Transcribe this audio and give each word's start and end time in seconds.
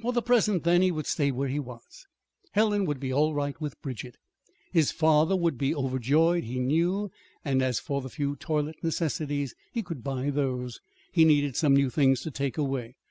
For 0.00 0.14
the 0.14 0.22
present, 0.22 0.64
then, 0.64 0.80
he 0.80 0.90
would 0.90 1.06
stay 1.06 1.30
where 1.30 1.50
he 1.50 1.58
was. 1.60 2.06
Helen 2.52 2.86
would 2.86 2.98
be 2.98 3.12
all 3.12 3.34
right 3.34 3.60
with 3.60 3.78
Bridget. 3.82 4.16
His 4.72 4.90
father 4.90 5.36
would 5.36 5.58
be 5.58 5.74
overjoyed, 5.74 6.44
he 6.44 6.58
knew; 6.58 7.10
and 7.44 7.60
as 7.60 7.78
for 7.78 8.00
the 8.00 8.08
few 8.08 8.36
toilet 8.36 8.76
necessities 8.82 9.54
he 9.70 9.82
could 9.82 10.02
buy 10.02 10.30
those. 10.30 10.80
He 11.12 11.26
needed 11.26 11.56
some 11.56 11.76
new 11.76 11.90
things 11.90 12.22
to 12.22 12.30
take 12.30 12.56
away. 12.56 12.96